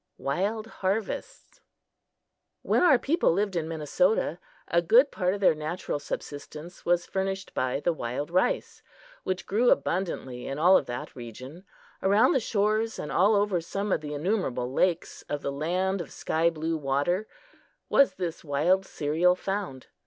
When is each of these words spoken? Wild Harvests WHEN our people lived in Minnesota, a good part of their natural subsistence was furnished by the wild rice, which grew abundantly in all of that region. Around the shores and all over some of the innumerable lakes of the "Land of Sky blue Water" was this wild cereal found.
Wild 0.17 0.65
Harvests 0.81 1.61
WHEN 2.63 2.81
our 2.81 2.97
people 2.97 3.33
lived 3.33 3.55
in 3.55 3.67
Minnesota, 3.67 4.39
a 4.67 4.81
good 4.81 5.11
part 5.11 5.35
of 5.35 5.41
their 5.41 5.53
natural 5.53 5.99
subsistence 5.99 6.83
was 6.83 7.05
furnished 7.05 7.53
by 7.53 7.81
the 7.81 7.93
wild 7.93 8.31
rice, 8.31 8.81
which 9.21 9.45
grew 9.45 9.69
abundantly 9.69 10.47
in 10.47 10.57
all 10.57 10.75
of 10.75 10.87
that 10.87 11.15
region. 11.15 11.65
Around 12.01 12.31
the 12.31 12.39
shores 12.39 12.97
and 12.97 13.11
all 13.11 13.35
over 13.35 13.61
some 13.61 13.91
of 13.91 14.01
the 14.01 14.15
innumerable 14.15 14.73
lakes 14.73 15.21
of 15.29 15.43
the 15.43 15.51
"Land 15.51 16.01
of 16.01 16.11
Sky 16.11 16.49
blue 16.49 16.77
Water" 16.77 17.27
was 17.87 18.15
this 18.15 18.43
wild 18.43 18.87
cereal 18.87 19.35
found. 19.35 19.85